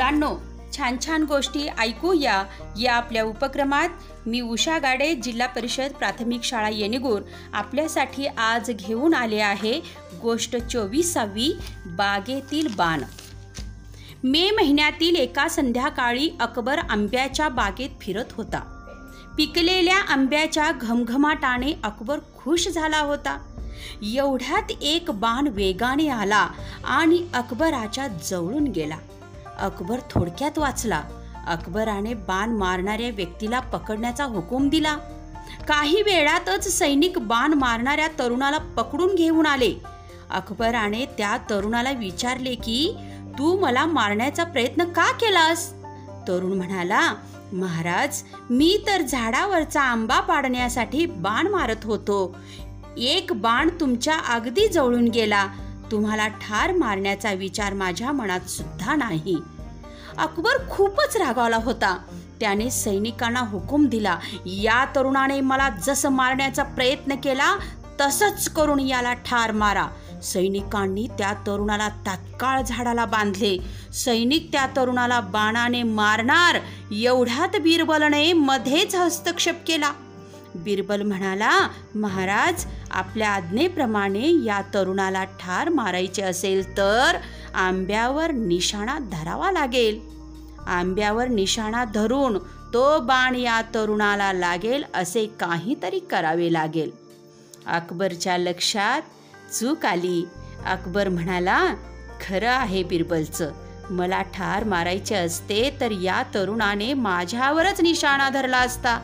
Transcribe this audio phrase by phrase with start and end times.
[0.00, 0.36] मुलांनो
[0.76, 2.44] छान छान गोष्टी ऐकूया
[2.80, 3.88] या आपल्या उपक्रमात
[4.26, 9.80] मी उषा गाडे जिल्हा परिषद प्राथमिक शाळा येणेगूर आपल्यासाठी आज घेऊन आले आहे
[10.22, 13.02] गोष्ट चोवीसावी बागेतील बाण.
[14.24, 18.60] मे महिन्यातील एका संध्याकाळी अकबर आंब्याच्या बागेत फिरत होता.
[19.36, 23.38] पिकलेल्या आंब्याच्या घमघमाटाने अकबर खुश झाला होता.
[24.14, 26.48] एवढ्यात एक बाण वेगाने आला
[26.84, 28.96] आणि अकबराच्या जवळून गेला.
[29.60, 31.02] अकबर थोडक्यात वाचला.
[31.46, 34.96] अकबराने बाण मारणाऱ्या व्यक्तीला पकडण्याचा हुकूम दिला.
[35.68, 39.74] काही वेळातच सैनिक बाण मारणाऱ्या तरुणाला पकडून घेऊन आले.
[40.30, 42.96] अकबराने त्या तरुणाला विचारले की
[43.38, 45.72] तू मला मारण्याचा प्रयत्न का केलास?
[46.28, 47.14] तरुण म्हणाला
[47.52, 52.36] महाराज मी तर झाडावरचा आंबा पाडण्यासाठी बाण मारत होतो.
[52.96, 55.46] एक बाण तुमच्या अगदी जवळून गेला.
[55.90, 59.36] तुम्हाला ठार मारण्याचा विचार माझ्या मनात सुद्धा नाही.
[60.18, 61.98] अकबर खूपच रागावला होता.
[62.40, 64.18] त्याने सैनिकांना हुकूम दिला.
[64.46, 67.56] या तरुणाने मला जसं मारण्याचा प्रयत्न केला
[68.00, 69.86] तसंच करून याला ठार मारा.
[70.22, 73.58] सैनिकांनी त्या तरुणाला तात्काळ झाडाला बांधले.
[73.94, 76.56] सैनिक त्या तरुणाला बाणाने मारणार
[76.92, 79.92] एवढ्यात बिरबलने मध्येच हस्तक्षेप केला.
[80.54, 87.16] बिरबल म्हणाला महाराज आपल्या आज्ञेप्रमाणे या तरुणाला ठार मारायचे असेल तर
[87.54, 90.00] आंब्यावर निशाणा धरावा लागेल.
[90.66, 92.38] आंब्यावर निशाणा धरून
[92.74, 96.90] तो बाण या तरुणाला लागेल असे काहीतरी करावे लागेल.
[97.66, 99.02] अकबरच्या लक्षात
[99.52, 100.24] चूक आली.
[100.66, 101.74] अकबर म्हणाला
[102.28, 103.52] खरं आहे बिरबलचं.
[103.90, 108.98] मला ठार मारायचे असते तर या तरुणाने माझ्यावरच निशाणा धरला असता.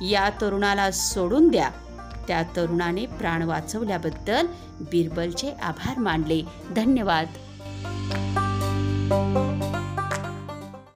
[0.00, 1.70] या तरुणाला सोडून द्या.
[2.28, 4.46] त्या तरुणाने प्राण वाचवल्याबद्दल
[4.80, 6.42] बिरबलचे आभार मानले.
[6.76, 7.26] धन्यवाद.